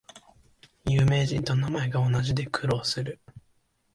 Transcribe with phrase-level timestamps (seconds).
[0.85, 3.19] 有名人と名前が同じで苦労する